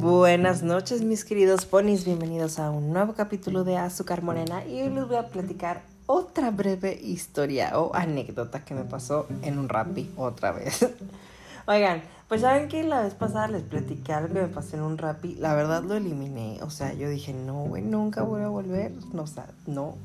Buenas 0.00 0.62
noches 0.62 1.02
mis 1.02 1.26
queridos 1.26 1.66
ponis, 1.66 2.06
bienvenidos 2.06 2.58
a 2.58 2.70
un 2.70 2.90
nuevo 2.90 3.12
capítulo 3.12 3.64
de 3.64 3.76
Azúcar 3.76 4.22
Morena 4.22 4.64
y 4.64 4.80
hoy 4.80 4.88
les 4.88 5.06
voy 5.06 5.16
a 5.16 5.28
platicar 5.28 5.82
otra 6.06 6.50
breve 6.50 6.98
historia 7.02 7.78
o 7.78 7.94
anécdota 7.94 8.64
que 8.64 8.72
me 8.72 8.84
pasó 8.84 9.26
en 9.42 9.58
un 9.58 9.68
rapi 9.68 10.10
otra 10.16 10.52
vez. 10.52 10.88
Oigan, 11.66 12.00
pues 12.28 12.40
saben 12.40 12.68
que 12.68 12.82
la 12.82 13.02
vez 13.02 13.12
pasada 13.12 13.48
les 13.48 13.62
platicé 13.62 14.14
algo 14.14 14.32
que 14.32 14.40
me 14.40 14.48
pasó 14.48 14.78
en 14.78 14.84
un 14.84 14.96
rapi, 14.96 15.34
la 15.34 15.54
verdad 15.54 15.82
lo 15.82 15.94
eliminé, 15.94 16.60
o 16.62 16.70
sea, 16.70 16.94
yo 16.94 17.10
dije, 17.10 17.34
no, 17.34 17.64
güey, 17.64 17.82
nunca 17.82 18.22
voy 18.22 18.40
a 18.40 18.48
volver, 18.48 18.92
no, 19.12 19.24
o 19.24 19.26
sea, 19.26 19.48
no. 19.66 19.96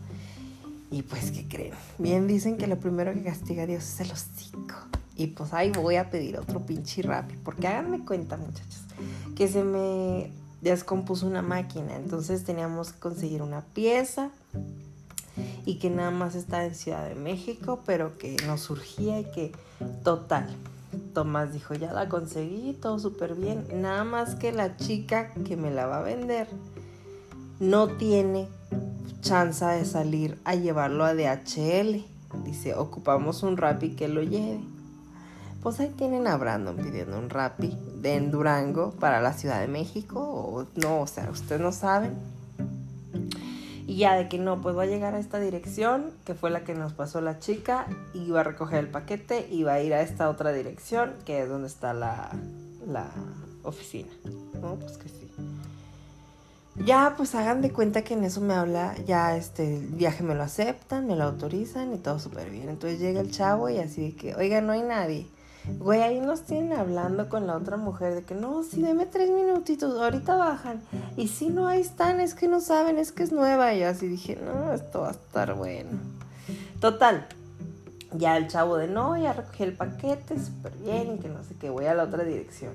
Y 0.92 1.04
pues, 1.04 1.32
¿qué 1.32 1.48
creen? 1.48 1.74
Bien 2.00 2.28
dicen 2.28 2.58
que 2.58 2.68
lo 2.68 2.76
primero 2.78 3.14
que 3.14 3.24
castiga 3.24 3.64
a 3.64 3.66
Dios 3.66 3.84
es 3.86 4.02
el 4.02 4.12
hocico. 4.12 4.76
Y 5.18 5.28
pues 5.28 5.54
ahí 5.54 5.72
voy 5.72 5.96
a 5.96 6.10
pedir 6.10 6.38
otro 6.38 6.60
pinche 6.60 7.02
rapi, 7.02 7.36
porque 7.38 7.68
háganme 7.68 8.04
cuenta 8.04 8.36
muchachos, 8.36 8.84
que 9.36 9.48
se 9.48 9.64
me 9.64 10.32
descompuso 10.62 11.28
una 11.28 11.42
máquina, 11.42 11.96
entonces 11.96 12.44
teníamos 12.44 12.92
que 12.92 13.00
conseguir 13.00 13.42
una 13.42 13.62
pieza 13.62 14.30
y 15.66 15.76
que 15.76 15.90
nada 15.90 16.12
más 16.12 16.36
está 16.36 16.66
en 16.66 16.76
Ciudad 16.76 17.08
de 17.08 17.16
México, 17.16 17.82
pero 17.86 18.18
que 18.18 18.38
nos 18.48 18.62
surgía 18.62 19.20
y 19.20 19.26
que 19.26 19.52
total. 20.04 20.48
Tomás 21.14 21.54
dijo, 21.54 21.74
ya 21.74 21.92
la 21.92 22.08
conseguí, 22.08 22.74
todo 22.74 23.00
súper 23.00 23.36
bien, 23.36 23.66
nada 23.74 24.04
más 24.04 24.36
que 24.36 24.52
la 24.52 24.78
chica 24.78 25.32
que 25.46 25.58
me 25.58 25.72
la 25.72 25.86
va 25.86 26.00
a 26.00 26.04
vender 26.04 26.48
no 27.60 27.88
tiene 27.88 28.48
chance 29.22 29.66
de 29.66 29.86
salir 29.86 30.40
a 30.44 30.56
llevarlo 30.56 31.04
a 31.06 31.14
DHL. 31.14 32.06
Dice, 32.44 32.76
ocupamos 32.76 33.44
un 33.44 33.58
Rappi 33.58 33.92
que 33.92 34.08
lo 34.08 34.22
lleve. 34.24 34.60
Pues 35.66 35.80
ahí 35.80 35.90
tienen 35.98 36.28
a 36.28 36.38
Brandon 36.38 36.76
pidiendo 36.76 37.18
un 37.18 37.28
Rappi 37.28 37.76
de 37.96 38.20
Durango 38.20 38.92
para 39.00 39.20
la 39.20 39.34
Ciudad 39.34 39.62
de 39.62 39.68
México. 39.68 40.20
O 40.22 40.68
no, 40.76 41.02
o 41.02 41.08
sea, 41.08 41.28
ustedes 41.32 41.60
no 41.60 41.72
saben. 41.72 42.14
Y 43.88 43.96
ya 43.98 44.14
de 44.14 44.30
que 44.30 44.38
no, 44.38 44.62
pues 44.62 44.78
va 44.78 44.84
a 44.84 44.86
llegar 44.86 45.16
a 45.16 45.20
esta 45.20 45.40
dirección, 45.40 46.12
que 46.24 46.36
fue 46.36 46.52
la 46.52 46.64
que 46.64 46.76
nos 46.76 46.94
pasó 46.94 47.20
la 47.20 47.40
chica, 47.40 47.88
y 48.14 48.30
va 48.30 48.42
a 48.42 48.44
recoger 48.44 48.78
el 48.78 48.90
paquete 48.90 49.48
y 49.50 49.64
va 49.64 49.74
a 49.74 49.82
ir 49.82 49.96
a 49.96 50.02
esta 50.02 50.30
otra 50.30 50.52
dirección, 50.52 51.16
que 51.26 51.42
es 51.42 51.50
donde 51.50 51.66
está 51.68 51.96
la, 51.96 52.30
la 52.86 53.08
oficina. 53.64 54.12
No, 54.62 54.76
pues 54.76 55.00
que 55.00 55.10
sí. 55.10 55.32
Ya, 56.76 57.16
pues 57.18 57.34
hagan 57.34 57.64
de 57.64 57.72
cuenta 57.72 58.04
que 58.04 58.14
en 58.14 58.24
eso 58.24 58.40
me 58.40 58.54
habla, 58.54 58.96
ya 59.08 59.36
este 59.36 59.80
viaje 59.80 60.22
me 60.22 60.36
lo 60.36 60.44
aceptan, 60.44 61.08
me 61.08 61.16
lo 61.16 61.24
autorizan 61.24 61.92
y 61.92 61.98
todo 61.98 62.20
súper 62.20 62.52
bien. 62.52 62.70
Entonces 62.70 63.00
llega 63.00 63.20
el 63.20 63.32
chavo 63.32 63.68
y 63.68 63.80
así 63.80 64.12
de 64.12 64.16
que, 64.16 64.36
oiga, 64.36 64.62
no 64.62 64.74
hay 64.74 64.84
nadie. 64.84 65.28
Güey, 65.80 66.02
ahí 66.02 66.20
nos 66.20 66.44
tienen 66.44 66.74
hablando 66.74 67.30
con 67.30 67.48
la 67.48 67.56
otra 67.56 67.78
mujer 67.78 68.14
de 68.16 68.24
que 68.24 68.36
no, 68.36 68.64
sí, 68.64 68.82
deme 68.82 69.06
tres 69.06 69.30
minutitos, 69.30 70.00
ahorita 70.00 70.36
bajan. 70.36 70.82
Y 71.18 71.28
si 71.28 71.50
no, 71.50 71.68
ahí 71.68 71.82
están, 71.82 72.20
es 72.20 72.36
que 72.36 72.48
no 72.48 72.60
saben, 72.60 72.98
es 72.98 73.12
que 73.12 73.24
es 73.24 73.32
nueva. 73.32 73.74
Y 73.74 73.84
así 73.84 74.08
dije, 74.08 74.38
no, 74.38 74.74
esto 74.74 75.02
va 75.02 75.10
a 75.10 75.12
estar 75.12 75.54
bueno. 75.56 75.92
Total, 76.80 77.28
ya 78.14 78.38
el 78.38 78.48
chavo 78.48 78.78
de 78.78 78.88
no, 78.88 79.18
ya 79.18 79.34
recogí 79.34 79.64
el 79.64 79.74
paquete, 79.74 80.40
súper 80.40 80.74
bien, 80.78 81.16
y 81.16 81.20
que 81.20 81.30
no 81.30 81.44
sé 81.44 81.56
qué, 81.60 81.70
voy 81.70 81.86
a 81.86 81.96
la 81.96 82.04
otra 82.04 82.24
dirección. 82.24 82.74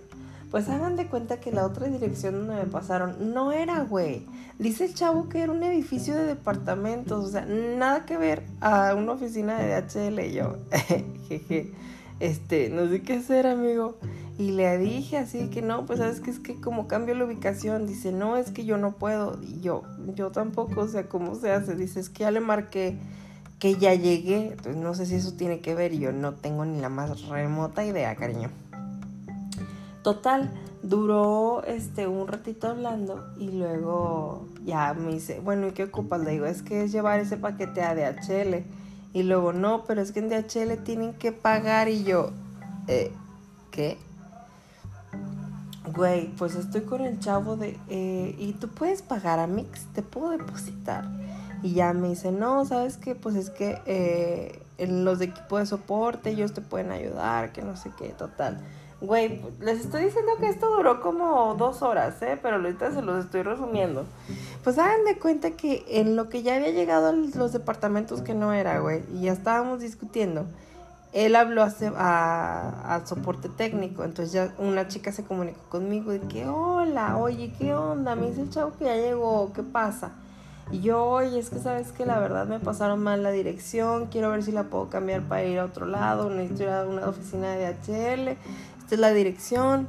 Pues 0.50 0.68
hagan 0.68 0.96
de 0.96 1.06
cuenta 1.06 1.38
que 1.38 1.52
la 1.52 1.64
otra 1.64 1.86
dirección 1.86 2.34
donde 2.34 2.64
me 2.64 2.68
pasaron 2.68 3.32
no 3.34 3.52
era, 3.52 3.84
güey. 3.84 4.26
Dice 4.58 4.86
el 4.86 4.94
chavo 4.94 5.28
que 5.28 5.42
era 5.42 5.52
un 5.52 5.62
edificio 5.62 6.16
de 6.16 6.24
departamentos, 6.24 7.24
o 7.24 7.28
sea, 7.28 7.46
nada 7.46 8.04
que 8.04 8.16
ver 8.16 8.42
a 8.60 8.94
una 8.96 9.12
oficina 9.12 9.58
de 9.58 9.80
DHL. 9.80 10.18
Y 10.26 10.32
yo, 10.32 10.56
jeje 11.28 11.72
este, 12.20 12.70
no 12.70 12.88
sé 12.88 13.02
qué 13.02 13.14
hacer, 13.14 13.46
amigo. 13.46 13.98
Y 14.38 14.52
le 14.52 14.78
dije 14.78 15.18
así 15.18 15.48
que 15.48 15.60
no, 15.60 15.84
pues 15.84 15.98
sabes 15.98 16.20
que 16.20 16.30
es 16.30 16.38
que 16.38 16.60
como 16.60 16.88
cambio 16.88 17.14
la 17.14 17.26
ubicación, 17.26 17.86
dice, 17.86 18.12
no, 18.12 18.36
es 18.36 18.50
que 18.50 18.64
yo 18.64 18.78
no 18.78 18.92
puedo. 18.92 19.38
Y 19.42 19.60
yo, 19.60 19.82
yo 20.14 20.30
tampoco, 20.30 20.82
o 20.82 20.88
sea, 20.88 21.08
¿cómo 21.08 21.34
se 21.34 21.50
hace? 21.50 21.74
Dice, 21.74 22.00
es 22.00 22.08
que 22.08 22.20
ya 22.20 22.30
le 22.30 22.40
marqué 22.40 22.96
que 23.60 23.76
ya 23.76 23.94
llegué. 23.94 24.48
Entonces 24.52 24.76
no 24.76 24.94
sé 24.94 25.06
si 25.06 25.16
eso 25.16 25.34
tiene 25.34 25.60
que 25.60 25.74
ver 25.74 25.92
y 25.92 25.98
yo 25.98 26.12
no 26.12 26.34
tengo 26.34 26.64
ni 26.64 26.80
la 26.80 26.88
más 26.88 27.28
remota 27.28 27.84
idea, 27.84 28.16
cariño. 28.16 28.48
Total, 30.02 30.50
duró 30.82 31.62
este 31.64 32.06
un 32.06 32.26
ratito 32.26 32.68
hablando 32.68 33.26
y 33.38 33.50
luego 33.50 34.48
ya 34.64 34.94
me 34.94 35.12
dice, 35.12 35.40
bueno, 35.40 35.68
¿y 35.68 35.72
qué 35.72 35.84
ocupas? 35.84 36.22
Le 36.22 36.32
digo, 36.32 36.46
es 36.46 36.62
que 36.62 36.84
es 36.84 36.92
llevar 36.92 37.20
ese 37.20 37.36
paquete 37.36 37.82
a 37.82 37.94
DHL. 37.94 38.64
Y 39.12 39.24
luego, 39.24 39.52
no, 39.52 39.84
pero 39.86 40.00
es 40.00 40.12
que 40.12 40.20
en 40.20 40.28
DHL 40.28 40.84
tienen 40.84 41.14
que 41.14 41.32
pagar 41.32 41.88
y 41.88 42.04
yo, 42.04 42.30
eh, 42.86 43.12
¿qué? 43.70 43.98
Güey, 45.94 46.28
pues 46.36 46.54
estoy 46.54 46.82
con 46.82 47.00
el 47.00 47.18
chavo 47.18 47.56
de, 47.56 47.76
eh, 47.88 48.36
¿y 48.38 48.52
tú 48.52 48.68
puedes 48.68 49.02
pagar 49.02 49.40
a 49.40 49.46
Mix? 49.48 49.86
¿Te 49.94 50.02
puedo 50.02 50.30
depositar? 50.30 51.08
Y 51.62 51.72
ya 51.72 51.92
me 51.92 52.08
dice, 52.08 52.30
no, 52.30 52.64
¿sabes 52.64 52.96
qué? 52.96 53.14
Pues 53.14 53.34
es 53.34 53.50
que 53.50 53.82
eh, 53.86 54.62
en 54.78 55.04
los 55.04 55.18
de 55.18 55.26
equipo 55.26 55.58
de 55.58 55.66
soporte 55.66 56.30
ellos 56.30 56.52
te 56.52 56.60
pueden 56.60 56.92
ayudar, 56.92 57.52
que 57.52 57.62
no 57.62 57.76
sé 57.76 57.90
qué, 57.98 58.10
total. 58.10 58.60
Güey, 59.00 59.40
les 59.60 59.80
estoy 59.80 60.04
diciendo 60.04 60.32
que 60.38 60.48
esto 60.48 60.70
duró 60.76 61.00
como 61.00 61.54
dos 61.54 61.82
horas, 61.82 62.20
¿eh? 62.22 62.38
Pero 62.40 62.56
ahorita 62.56 62.92
se 62.92 63.00
los 63.00 63.24
estoy 63.24 63.42
resumiendo. 63.42 64.04
Pues 64.64 64.78
hagan 64.78 65.04
de 65.04 65.18
cuenta 65.18 65.52
que 65.52 65.84
en 65.88 66.16
lo 66.16 66.28
que 66.28 66.42
ya 66.42 66.56
había 66.56 66.70
llegado 66.70 67.08
a 67.08 67.12
los 67.12 67.52
departamentos 67.52 68.20
que 68.20 68.34
no 68.34 68.52
era, 68.52 68.80
güey, 68.80 69.02
y 69.14 69.22
ya 69.22 69.32
estábamos 69.32 69.80
discutiendo, 69.80 70.46
él 71.12 71.34
habló 71.34 71.64
a, 71.96 72.94
al 72.94 73.06
soporte 73.06 73.48
técnico. 73.48 74.04
Entonces 74.04 74.32
ya 74.32 74.54
una 74.58 74.86
chica 74.88 75.12
se 75.12 75.24
comunicó 75.24 75.60
conmigo 75.70 76.12
de 76.12 76.20
que, 76.20 76.46
hola, 76.46 77.16
oye, 77.16 77.52
¿qué 77.58 77.74
onda? 77.74 78.14
Me 78.14 78.28
dice 78.28 78.42
el 78.42 78.50
chavo 78.50 78.72
que 78.78 78.84
ya 78.84 78.96
llegó, 78.96 79.52
¿qué 79.54 79.62
pasa? 79.62 80.12
Y 80.70 80.80
yo, 80.80 81.04
oye, 81.04 81.38
es 81.38 81.50
que 81.50 81.58
sabes 81.58 81.90
que 81.90 82.06
la 82.06 82.20
verdad 82.20 82.46
me 82.46 82.60
pasaron 82.60 83.02
mal 83.02 83.22
la 83.22 83.32
dirección, 83.32 84.06
quiero 84.06 84.30
ver 84.30 84.44
si 84.44 84.52
la 84.52 84.64
puedo 84.64 84.88
cambiar 84.88 85.22
para 85.22 85.42
ir 85.42 85.58
a 85.58 85.64
otro 85.64 85.86
lado, 85.86 86.30
necesito 86.30 86.64
ir 86.64 86.68
a 86.68 86.86
una 86.86 87.08
oficina 87.08 87.56
de 87.56 87.66
HL 87.66 88.36
esta 88.90 88.96
es 88.96 89.00
la 89.02 89.14
dirección. 89.14 89.86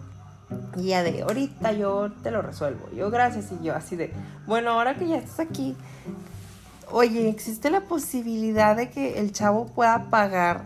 Y 0.78 0.88
ya 0.88 1.04
de 1.04 1.22
ahorita 1.22 1.72
yo 1.74 2.12
te 2.24 2.32
lo 2.32 2.42
resuelvo. 2.42 2.90
Yo 2.96 3.10
gracias 3.10 3.52
y 3.52 3.64
yo 3.64 3.76
así 3.76 3.96
de, 3.96 4.12
bueno, 4.48 4.72
ahora 4.72 4.96
que 4.96 5.08
ya 5.08 5.18
estás 5.18 5.40
aquí, 5.40 5.76
oye, 6.92 7.30
existe 7.30 7.70
la 7.70 7.82
posibilidad 7.82 8.76
de 8.76 8.90
que 8.90 9.20
el 9.20 9.32
chavo 9.32 9.68
pueda 9.68 10.10
pagar 10.10 10.64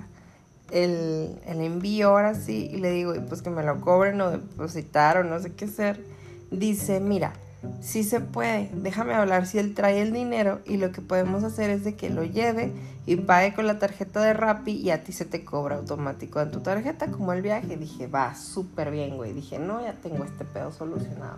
el, 0.71 1.39
el 1.45 1.61
envío 1.61 2.09
ahora 2.09 2.35
sí. 2.35 2.69
Y 2.71 2.77
le 2.77 2.91
digo, 2.91 3.13
pues 3.27 3.41
que 3.41 3.49
me 3.49 3.63
lo 3.63 3.81
cobren 3.81 4.19
o 4.21 4.31
depositar 4.31 5.17
o 5.17 5.23
no 5.23 5.39
sé 5.39 5.53
qué 5.53 5.65
hacer. 5.65 6.03
Dice, 6.51 6.99
mira, 6.99 7.33
sí 7.81 8.03
se 8.03 8.19
puede, 8.19 8.69
déjame 8.73 9.13
hablar 9.13 9.45
si 9.45 9.59
él 9.59 9.73
trae 9.73 10.01
el 10.01 10.13
dinero 10.13 10.59
y 10.65 10.77
lo 10.77 10.91
que 10.91 11.01
podemos 11.01 11.43
hacer 11.43 11.69
es 11.69 11.83
de 11.83 11.95
que 11.95 12.09
lo 12.09 12.23
lleve 12.23 12.73
y 13.05 13.17
pague 13.17 13.53
con 13.53 13.67
la 13.67 13.77
tarjeta 13.77 14.21
de 14.21 14.33
Rappi 14.33 14.71
y 14.71 14.89
a 14.89 15.03
ti 15.03 15.11
se 15.11 15.25
te 15.25 15.45
cobra 15.45 15.75
automático 15.75 16.41
en 16.41 16.49
tu 16.51 16.61
tarjeta 16.61 17.11
como 17.11 17.33
el 17.33 17.43
viaje. 17.43 17.77
Dije, 17.77 18.07
va, 18.07 18.33
súper 18.33 18.89
bien, 18.89 19.15
güey. 19.15 19.33
Dije, 19.33 19.59
no, 19.59 19.81
ya 19.81 19.93
tengo 19.93 20.23
este 20.23 20.43
pedo 20.43 20.71
solucionado. 20.71 21.37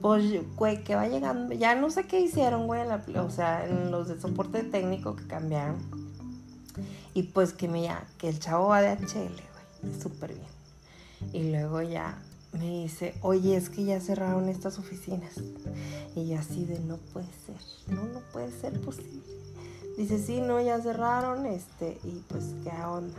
Pues, 0.00 0.24
güey, 0.56 0.82
que 0.82 0.94
va 0.94 1.06
llegando, 1.06 1.54
ya 1.54 1.74
no 1.74 1.90
sé 1.90 2.06
qué 2.06 2.20
hicieron, 2.20 2.66
güey, 2.66 2.82
o 3.16 3.30
sea, 3.30 3.66
en 3.66 3.90
los 3.90 4.08
de 4.08 4.18
soporte 4.18 4.62
técnico 4.62 5.16
que 5.16 5.26
cambiaron. 5.26 5.76
Y 7.12 7.24
pues 7.24 7.52
que 7.52 7.68
me 7.68 7.82
ya, 7.82 8.04
que 8.16 8.28
el 8.28 8.38
chavo 8.38 8.68
va 8.68 8.80
de 8.80 8.92
HL, 8.92 9.34
güey, 9.82 10.00
súper 10.00 10.34
bien. 10.34 11.32
Y 11.32 11.50
luego 11.50 11.82
ya 11.82 12.16
me 12.52 12.82
dice, 12.82 13.14
oye, 13.22 13.56
es 13.56 13.70
que 13.70 13.84
ya 13.84 14.00
cerraron 14.00 14.48
estas 14.48 14.78
oficinas. 14.78 15.34
Y 16.16 16.34
así 16.34 16.64
de, 16.64 16.80
no 16.80 16.96
puede 17.12 17.28
ser, 17.46 17.94
no, 17.94 18.04
no 18.04 18.20
puede 18.32 18.50
ser 18.50 18.80
posible. 18.80 19.22
Dice, 19.96 20.18
sí, 20.18 20.40
no, 20.40 20.60
ya 20.60 20.80
cerraron, 20.80 21.46
este, 21.46 21.98
y 22.04 22.22
pues, 22.28 22.54
¿qué 22.64 22.70
onda? 22.82 23.18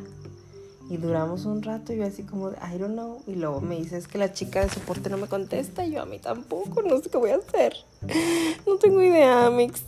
Y 0.89 0.97
duramos 0.97 1.45
un 1.45 1.63
rato 1.63 1.93
y 1.93 1.97
yo 1.97 2.05
así 2.05 2.23
como, 2.23 2.49
I 2.49 2.77
don't 2.77 2.93
know. 2.93 3.21
Y 3.25 3.35
luego 3.35 3.61
me 3.61 3.77
dice, 3.77 3.97
es 3.97 4.09
que 4.09 4.17
la 4.17 4.33
chica 4.33 4.61
de 4.61 4.69
soporte 4.69 5.09
no 5.09 5.17
me 5.17 5.27
contesta. 5.27 5.85
Y 5.85 5.91
yo 5.91 6.01
a 6.01 6.05
mí 6.05 6.19
tampoco, 6.19 6.81
no 6.81 7.01
sé 7.01 7.09
qué 7.09 7.17
voy 7.17 7.31
a 7.31 7.37
hacer. 7.37 7.75
No 8.67 8.75
tengo 8.77 9.01
idea, 9.01 9.49
Mix. 9.49 9.83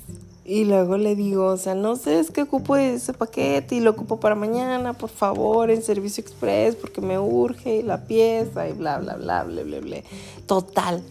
Y 0.45 0.65
luego 0.65 0.97
le 0.97 1.15
digo, 1.15 1.45
o 1.45 1.57
sea, 1.57 1.73
no 1.73 1.95
sé, 1.95 2.19
es 2.19 2.29
que 2.29 2.41
ocupo 2.41 2.75
ese 2.75 3.13
paquete 3.13 3.75
y 3.75 3.79
lo 3.79 3.91
ocupo 3.91 4.19
para 4.19 4.35
mañana, 4.35 4.91
por 4.91 5.09
favor, 5.09 5.71
en 5.71 5.81
servicio 5.81 6.21
express, 6.21 6.75
porque 6.75 6.99
me 6.99 7.17
urge 7.17 7.81
la 7.81 8.01
pieza 8.01 8.67
y 8.67 8.73
bla, 8.73 8.97
bla, 8.97 9.15
bla, 9.15 9.43
bla, 9.43 9.63
bla, 9.63 9.79
bla. 9.79 9.97
Total, 10.45 11.01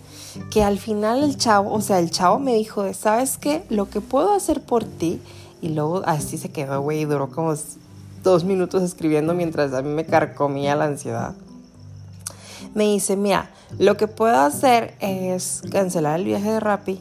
que 0.51 0.63
al 0.63 0.79
final 0.79 1.23
el 1.23 1.39
chavo, 1.39 1.73
o 1.73 1.81
sea, 1.81 1.99
el 1.99 2.11
chavo 2.11 2.39
me 2.41 2.55
dijo, 2.55 2.93
¿sabes 2.93 3.39
qué? 3.39 3.65
Lo 3.71 3.89
que 3.89 4.03
puedo 4.03 4.35
hacer 4.35 4.61
por 4.61 4.85
ti, 4.85 5.19
y 5.63 5.71
luego 5.71 6.03
así 6.05 6.37
se 6.37 6.51
quedó, 6.51 6.83
güey, 6.83 7.01
y 7.01 7.05
duró 7.07 7.31
como 7.31 7.55
dos 8.23 8.45
minutos 8.45 8.83
escribiendo 8.83 9.33
mientras 9.33 9.73
a 9.73 9.81
mí 9.81 9.89
me 9.89 10.05
carcomía 10.05 10.77
la 10.77 10.85
ansiedad. 10.85 11.35
Me 12.75 12.85
dice, 12.85 13.17
mira, 13.17 13.51
lo 13.79 13.97
que 13.97 14.09
puedo 14.09 14.39
hacer 14.39 14.95
es 15.01 15.63
cancelar 15.71 16.21
el 16.21 16.27
viaje 16.27 16.51
de 16.51 16.61
Rappi 16.61 17.01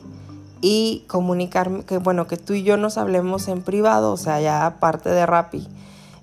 y 0.61 1.05
comunicarme, 1.07 1.83
que 1.83 1.97
bueno, 1.97 2.27
que 2.27 2.37
tú 2.37 2.53
y 2.53 2.63
yo 2.63 2.77
nos 2.77 2.97
hablemos 2.97 3.47
en 3.47 3.63
privado, 3.63 4.13
o 4.13 4.17
sea, 4.17 4.39
ya 4.39 4.65
aparte 4.65 5.09
de 5.09 5.25
Rappi. 5.25 5.67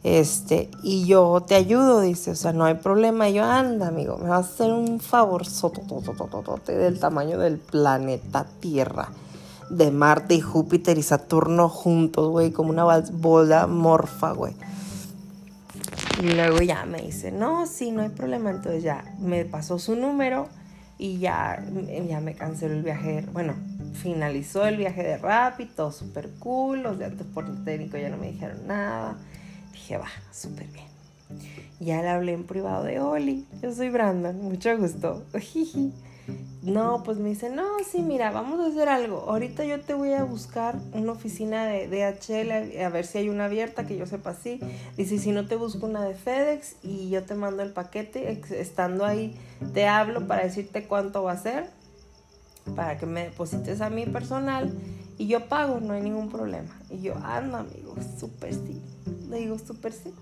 Este, 0.05 0.71
y 0.83 1.07
yo 1.07 1.45
te 1.47 1.57
ayudo, 1.57 2.01
dice, 2.01 2.31
o 2.31 2.37
sea, 2.37 2.53
no 2.53 2.65
hay 2.65 2.75
problema. 2.75 3.29
Y 3.29 3.35
yo, 3.35 3.45
anda, 3.45 3.89
amigo, 3.89 4.17
me 4.17 4.29
vas 4.29 4.47
a 4.47 4.51
hacer 4.51 4.73
un 4.73 5.01
favor 5.01 5.45
del 6.67 7.01
tamaño 7.01 7.39
del 7.39 7.59
planeta 7.59 8.47
Tierra, 8.61 9.09
de 9.71 9.91
Marte 9.91 10.35
y 10.35 10.41
Júpiter 10.41 10.99
y 10.99 11.03
Saturno 11.03 11.69
juntos, 11.69 12.31
güey, 12.31 12.53
como 12.53 12.71
una 12.71 12.85
bola 13.13 13.67
morfa, 13.67 14.33
güey. 14.33 14.55
Y 16.23 16.29
luego 16.29 16.61
ya 16.61 16.85
me 16.85 17.03
dice, 17.03 17.31
no, 17.33 17.67
sí, 17.67 17.91
no 17.91 18.03
hay 18.03 18.09
problema. 18.09 18.51
Entonces 18.51 18.83
ya 18.83 19.05
me 19.21 19.45
pasó 19.45 19.79
su 19.79 19.97
número 19.97 20.47
y 20.97 21.19
ya, 21.19 21.65
ya 22.09 22.21
me 22.21 22.35
canceló 22.35 22.75
el 22.75 22.83
viaje. 22.83 23.27
Bueno, 23.33 23.55
finalizó 23.95 24.67
el 24.67 24.77
viaje 24.77 25.03
de 25.03 25.19
Rappi, 25.19 25.67
todo 25.67 25.93
súper 25.93 26.31
cool. 26.39 26.83
Los 26.83 26.99
datos 26.99 27.27
por 27.35 27.47
técnico 27.65 27.99
ya 27.99 28.11
no 28.11 28.17
me 28.17 28.31
dijeron 28.33 28.67
nada 28.67 29.17
dije, 29.89 29.97
va, 29.97 30.09
súper 30.33 30.67
bien. 30.67 30.87
Ya 31.81 32.03
le 32.03 32.09
hablé 32.09 32.33
en 32.33 32.45
privado 32.45 32.85
de 32.85 33.01
Oli, 33.01 33.47
yo 33.63 33.73
soy 33.73 33.89
Brandon, 33.91 34.41
mucho 34.43 34.77
gusto. 34.77 35.25
No, 36.61 37.03
pues 37.05 37.17
me 37.17 37.31
dice, 37.31 37.49
no, 37.49 37.65
sí, 37.91 38.03
mira, 38.03 38.31
vamos 38.31 38.61
a 38.61 38.67
hacer 38.67 38.91
algo. 38.91 39.25
Ahorita 39.29 39.65
yo 39.65 39.81
te 39.81 39.95
voy 39.95 40.13
a 40.13 40.25
buscar 40.25 40.77
una 40.93 41.13
oficina 41.13 41.65
de 41.65 41.89
DHL 41.89 42.83
a 42.83 42.89
ver 42.91 43.07
si 43.07 43.17
hay 43.17 43.31
una 43.31 43.47
abierta 43.47 43.87
que 43.87 43.97
yo 43.97 44.05
sepa 44.05 44.31
así. 44.31 44.61
Dice, 44.99 45.19
si 45.19 45.33
no 45.33 45.47
te 45.47 45.57
busco 45.57 45.87
una 45.87 46.05
de 46.05 46.15
FedEx 46.15 46.77
y 46.83 47.09
yo 47.09 47.25
te 47.25 47.35
mando 47.35 47.63
el 47.63 47.73
paquete, 47.73 48.43
estando 48.51 49.07
ahí 49.07 49.39
te 49.73 49.87
hablo 49.87 50.27
para 50.27 50.45
decirte 50.45 50.85
cuánto 50.85 51.23
va 51.23 51.33
a 51.33 51.39
ser, 51.39 51.71
para 52.75 52.99
que 52.99 53.07
me 53.07 53.25
deposites 53.25 53.81
a 53.81 53.91
mi 53.91 54.07
personal 54.07 54.73
y 55.19 55.27
yo 55.27 55.49
pago, 55.49 55.81
no 55.81 55.95
hay 55.95 56.03
ningún 56.03 56.31
problema. 56.31 56.81
Y 56.91 57.01
yo, 57.01 57.17
anda, 57.17 57.61
amigo, 57.61 57.97
súper 58.19 58.55
sí. 58.55 58.81
Le 59.29 59.39
digo, 59.39 59.59
súper 59.59 59.93
sí. 59.93 60.15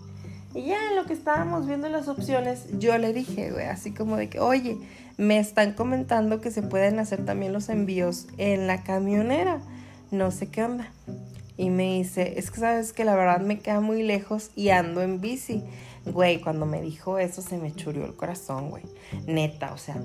Y 0.54 0.64
ya 0.64 0.88
en 0.88 0.96
lo 0.96 1.04
que 1.04 1.12
estábamos 1.12 1.66
viendo 1.66 1.86
las 1.90 2.08
opciones, 2.08 2.66
yo 2.78 2.96
le 2.96 3.12
dije, 3.12 3.50
güey, 3.50 3.66
así 3.66 3.92
como 3.92 4.16
de 4.16 4.30
que, 4.30 4.40
oye, 4.40 4.78
me 5.18 5.38
están 5.38 5.74
comentando 5.74 6.40
que 6.40 6.50
se 6.50 6.62
pueden 6.62 6.98
hacer 6.98 7.26
también 7.26 7.52
los 7.52 7.68
envíos 7.68 8.26
en 8.38 8.66
la 8.66 8.82
camionera. 8.82 9.60
No 10.10 10.30
sé 10.30 10.48
qué 10.48 10.64
onda. 10.64 10.90
Y 11.58 11.68
me 11.68 11.98
dice, 11.98 12.38
es 12.38 12.50
que 12.50 12.60
sabes 12.60 12.94
que 12.94 13.04
la 13.04 13.14
verdad 13.14 13.40
me 13.40 13.58
queda 13.58 13.80
muy 13.80 14.02
lejos 14.02 14.50
y 14.56 14.70
ando 14.70 15.02
en 15.02 15.20
bici. 15.20 15.62
Güey, 16.06 16.40
cuando 16.40 16.64
me 16.64 16.80
dijo 16.80 17.18
eso 17.18 17.42
se 17.42 17.58
me 17.58 17.74
churió 17.74 18.06
el 18.06 18.14
corazón, 18.14 18.70
güey. 18.70 18.84
Neta, 19.26 19.74
o 19.74 19.78
sea, 19.78 19.96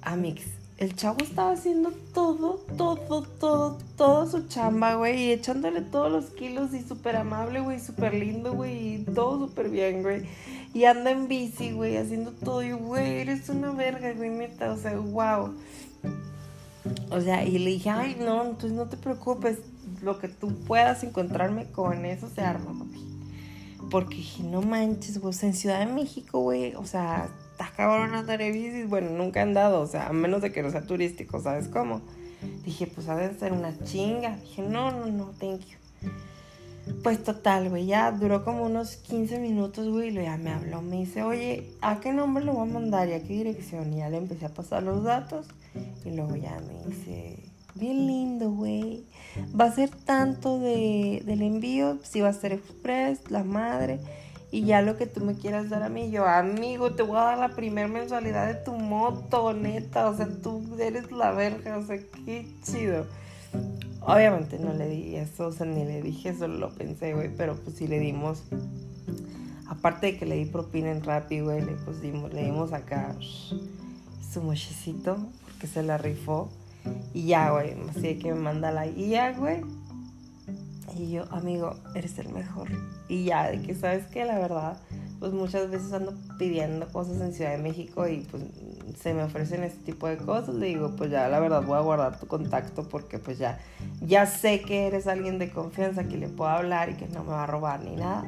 Amix, 0.00 0.44
el 0.78 0.94
chavo 0.94 1.18
estaba 1.24 1.52
haciendo 1.52 1.90
todo, 2.14 2.64
todo, 2.76 3.22
todo, 3.22 3.78
todo 3.96 4.30
su 4.30 4.46
chamba, 4.46 4.94
güey, 4.94 5.24
y 5.24 5.32
echándole 5.32 5.80
todos 5.80 6.10
los 6.10 6.26
kilos 6.26 6.72
y 6.72 6.82
súper 6.82 7.16
amable, 7.16 7.58
güey, 7.60 7.80
súper 7.80 8.14
lindo, 8.14 8.52
güey, 8.52 8.94
y 8.94 8.98
todo 8.98 9.48
súper 9.48 9.70
bien, 9.70 10.02
güey. 10.02 10.22
Y 10.72 10.84
anda 10.84 11.10
en 11.10 11.26
bici, 11.26 11.72
güey, 11.72 11.96
haciendo 11.96 12.30
todo, 12.30 12.62
y 12.62 12.70
güey, 12.70 13.18
eres 13.18 13.48
una 13.48 13.72
verga, 13.72 14.12
güey, 14.12 14.30
neta, 14.30 14.72
o 14.72 14.76
sea, 14.76 14.96
wow. 14.96 15.52
O 17.10 17.20
sea, 17.20 17.44
y 17.44 17.58
le 17.58 17.70
dije, 17.70 17.90
ay, 17.90 18.16
no, 18.20 18.44
entonces 18.44 18.72
no 18.72 18.88
te 18.88 18.96
preocupes, 18.96 19.58
lo 20.00 20.20
que 20.20 20.28
tú 20.28 20.54
puedas 20.60 21.02
encontrarme 21.02 21.66
con 21.72 22.04
eso 22.04 22.28
se 22.32 22.40
arma, 22.40 22.72
papi. 22.78 23.04
Porque 23.90 24.24
no 24.44 24.62
manches, 24.62 25.18
güey, 25.18 25.30
o 25.30 25.32
sea, 25.32 25.48
en 25.48 25.54
Ciudad 25.56 25.80
de 25.80 25.92
México, 25.92 26.38
güey, 26.38 26.76
o 26.76 26.86
sea, 26.86 27.28
está 27.58 27.72
cabrón 27.76 28.14
andar 28.14 28.40
en 28.40 28.52
bici. 28.52 28.84
Bueno, 28.84 29.10
nunca 29.10 29.40
he 29.40 29.42
andado, 29.42 29.80
o 29.80 29.86
sea, 29.86 30.08
a 30.08 30.12
menos 30.12 30.42
de 30.42 30.52
que 30.52 30.62
no 30.62 30.70
sea 30.70 30.82
turístico, 30.82 31.40
¿sabes 31.40 31.68
cómo? 31.68 32.00
Dije, 32.64 32.86
pues 32.86 33.08
ha 33.08 33.16
de 33.16 33.34
ser 33.36 33.52
una 33.52 33.76
chinga. 33.84 34.36
Dije, 34.36 34.62
no, 34.62 34.92
no, 34.92 35.06
no, 35.06 35.32
thank 35.40 35.60
you. 35.60 35.78
Pues 37.02 37.22
total, 37.22 37.68
güey, 37.68 37.86
ya 37.86 38.12
duró 38.12 38.44
como 38.44 38.62
unos 38.62 38.96
15 38.96 39.40
minutos, 39.40 39.88
güey, 39.88 40.08
y 40.08 40.22
ya 40.22 40.38
me 40.38 40.50
habló, 40.50 40.80
me 40.80 40.96
dice, 40.96 41.22
oye, 41.22 41.70
¿a 41.82 42.00
qué 42.00 42.12
nombre 42.12 42.42
lo 42.44 42.54
voy 42.54 42.66
a 42.66 42.72
mandar 42.72 43.08
y 43.08 43.12
a 43.12 43.22
qué 43.22 43.34
dirección? 43.34 43.92
Y 43.92 43.98
ya 43.98 44.08
le 44.08 44.16
empecé 44.16 44.46
a 44.46 44.54
pasar 44.54 44.84
los 44.84 45.04
datos 45.04 45.46
y 46.06 46.10
luego 46.12 46.34
ya 46.36 46.58
me 46.60 46.90
dice, 46.90 47.40
bien 47.74 48.06
lindo, 48.06 48.50
güey, 48.50 49.04
va 49.58 49.66
a 49.66 49.72
ser 49.72 49.90
tanto 49.90 50.58
de, 50.60 51.22
del 51.26 51.42
envío, 51.42 51.98
si 52.04 52.22
va 52.22 52.30
a 52.30 52.32
ser 52.32 52.52
express, 52.52 53.30
la 53.30 53.44
madre, 53.44 54.00
y 54.50 54.64
ya 54.64 54.80
lo 54.80 54.96
que 54.96 55.06
tú 55.06 55.20
me 55.20 55.34
quieras 55.34 55.68
dar 55.68 55.82
a 55.82 55.88
mí, 55.88 56.10
yo, 56.10 56.26
amigo, 56.26 56.92
te 56.92 57.02
voy 57.02 57.18
a 57.18 57.24
dar 57.24 57.38
la 57.38 57.50
primera 57.50 57.86
mensualidad 57.86 58.46
de 58.46 58.54
tu 58.54 58.72
moto, 58.72 59.52
neta, 59.52 60.08
o 60.08 60.16
sea, 60.16 60.26
tú 60.42 60.62
eres 60.78 61.12
la 61.12 61.32
verga, 61.32 61.76
o 61.76 61.84
sea, 61.84 61.98
qué 62.24 62.48
chido. 62.62 63.06
Obviamente 64.00 64.58
no 64.58 64.72
le 64.72 64.88
di 64.88 65.16
eso, 65.16 65.48
o 65.48 65.52
sea, 65.52 65.66
ni 65.66 65.84
le 65.84 66.00
dije, 66.00 66.34
solo 66.34 66.56
lo 66.56 66.70
pensé, 66.70 67.12
güey, 67.12 67.30
pero 67.36 67.56
pues 67.56 67.76
sí 67.76 67.86
le 67.86 67.98
dimos, 67.98 68.42
aparte 69.66 70.06
de 70.06 70.18
que 70.18 70.24
le 70.24 70.36
di 70.36 70.46
propina 70.46 70.90
en 70.92 71.04
Rappi, 71.04 71.40
güey, 71.40 71.62
le, 71.62 71.72
pues 71.72 72.00
dimos, 72.00 72.32
le 72.32 72.44
dimos 72.44 72.72
acá 72.72 73.14
su 73.20 74.42
mochecito, 74.42 75.18
porque 75.44 75.66
se 75.66 75.82
la 75.82 75.98
rifó, 75.98 76.48
y 77.12 77.26
ya, 77.26 77.50
güey, 77.50 77.74
así 77.90 78.18
que 78.18 78.32
me 78.32 78.40
manda 78.40 78.70
la 78.70 78.86
guía, 78.86 79.32
güey, 79.32 79.60
y 80.98 81.10
yo, 81.10 81.24
amigo, 81.30 81.76
eres 81.94 82.18
el 82.18 82.32
mejor. 82.32 82.68
Y 83.08 83.24
ya, 83.24 83.50
de 83.50 83.62
que 83.62 83.74
sabes 83.74 84.06
que 84.06 84.24
la 84.24 84.38
verdad, 84.38 84.78
pues 85.18 85.32
muchas 85.32 85.70
veces 85.70 85.92
ando 85.92 86.14
pidiendo 86.38 86.88
cosas 86.88 87.20
en 87.20 87.32
Ciudad 87.32 87.52
de 87.52 87.58
México 87.58 88.08
y 88.08 88.26
pues 88.30 88.42
se 89.00 89.14
me 89.14 89.22
ofrecen 89.22 89.62
este 89.62 89.92
tipo 89.92 90.08
de 90.08 90.16
cosas. 90.16 90.54
Le 90.54 90.66
digo, 90.66 90.94
pues 90.96 91.10
ya 91.10 91.28
la 91.28 91.40
verdad 91.40 91.62
voy 91.62 91.76
a 91.76 91.80
guardar 91.80 92.18
tu 92.18 92.26
contacto 92.26 92.88
porque 92.88 93.18
pues 93.18 93.38
ya, 93.38 93.58
ya 94.00 94.26
sé 94.26 94.62
que 94.62 94.86
eres 94.86 95.06
alguien 95.06 95.38
de 95.38 95.50
confianza 95.50 96.04
que 96.04 96.16
le 96.16 96.28
puedo 96.28 96.50
hablar 96.50 96.90
y 96.90 96.94
que 96.94 97.06
no 97.08 97.24
me 97.24 97.30
va 97.30 97.44
a 97.44 97.46
robar 97.46 97.84
ni 97.84 97.96
nada. 97.96 98.24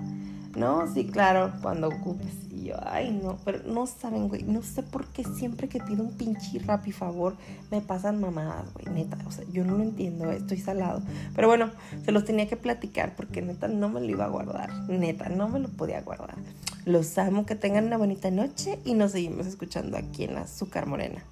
No, 0.56 0.92
sí, 0.92 1.06
claro, 1.06 1.52
cuando 1.62 1.88
ocupes. 1.88 2.49
Yo, 2.62 2.74
ay, 2.84 3.18
no, 3.22 3.38
pero 3.44 3.60
no 3.64 3.86
saben, 3.86 4.28
güey, 4.28 4.42
no 4.42 4.62
sé 4.62 4.82
por 4.82 5.06
qué 5.06 5.24
siempre 5.24 5.68
que 5.68 5.80
pido 5.80 6.02
un 6.02 6.12
pinche 6.12 6.58
y 6.58 6.60
favor 6.92 7.36
me 7.70 7.80
pasan 7.80 8.20
mamadas, 8.20 8.72
güey, 8.74 8.94
neta. 8.94 9.16
O 9.26 9.30
sea, 9.30 9.44
yo 9.52 9.64
no 9.64 9.78
lo 9.78 9.82
entiendo, 9.82 10.30
estoy 10.30 10.58
salado. 10.58 11.02
Pero 11.34 11.48
bueno, 11.48 11.70
se 12.04 12.12
los 12.12 12.24
tenía 12.24 12.48
que 12.48 12.56
platicar 12.56 13.16
porque 13.16 13.42
neta 13.42 13.68
no 13.68 13.88
me 13.88 14.00
lo 14.00 14.06
iba 14.06 14.24
a 14.24 14.28
guardar. 14.28 14.70
Neta, 14.88 15.28
no 15.28 15.48
me 15.48 15.60
lo 15.60 15.68
podía 15.68 16.02
guardar. 16.02 16.36
Los 16.84 17.16
amo, 17.18 17.46
que 17.46 17.54
tengan 17.54 17.86
una 17.86 17.96
bonita 17.96 18.30
noche 18.30 18.78
y 18.84 18.94
nos 18.94 19.12
seguimos 19.12 19.46
escuchando 19.46 19.96
aquí 19.96 20.24
en 20.24 20.36
Azúcar 20.36 20.86
Morena. 20.86 21.22